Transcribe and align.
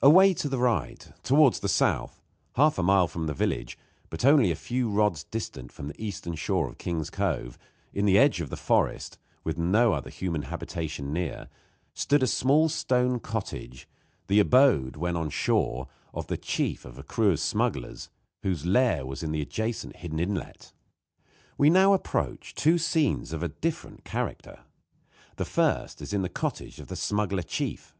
Away 0.00 0.32
to 0.34 0.48
the 0.48 0.58
right, 0.60 1.10
towards 1.24 1.58
the 1.58 1.68
south, 1.68 2.22
half 2.54 2.78
a 2.78 2.84
mile 2.84 3.08
from 3.08 3.26
the 3.26 3.34
village, 3.34 3.76
but 4.10 4.24
only 4.24 4.52
a 4.52 4.54
few 4.54 4.88
rods 4.88 5.24
distant 5.24 5.72
from 5.72 5.88
the 5.88 6.00
eastern 6.00 6.36
shore 6.36 6.68
of 6.68 6.78
Kings' 6.78 7.10
Cove, 7.10 7.58
in 7.92 8.04
the 8.04 8.16
edge 8.16 8.40
of 8.40 8.48
the 8.48 8.56
forest, 8.56 9.18
with 9.42 9.58
no 9.58 9.92
other 9.92 10.08
human 10.08 10.42
habitation 10.42 11.12
near, 11.12 11.48
stood 11.94 12.22
a 12.22 12.28
small 12.28 12.68
stone 12.68 13.18
cottage, 13.18 13.88
the 14.28 14.38
abode, 14.38 14.94
when 14.94 15.16
on 15.16 15.30
shore, 15.30 15.88
of 16.14 16.28
the 16.28 16.36
chief 16.38 16.84
of 16.84 16.96
a 16.96 17.02
crew 17.02 17.32
of 17.32 17.40
smugglers, 17.40 18.08
whose 18.44 18.64
lair 18.64 19.04
was 19.04 19.24
in 19.24 19.32
the 19.32 19.42
adjacent 19.42 19.96
hidden 19.96 20.20
inlet. 20.20 20.72
We 21.58 21.70
now 21.70 21.92
approach 21.92 22.54
two 22.54 22.78
scenes 22.78 23.32
of 23.32 23.42
a 23.42 23.48
different 23.48 24.04
character. 24.04 24.60
The 25.38 25.44
first 25.44 26.00
is 26.00 26.12
in 26.12 26.22
the 26.22 26.28
cottage 26.28 26.78
of 26.78 26.86
the 26.86 26.94
smuggler 26.94 27.42
chief. 27.42 27.96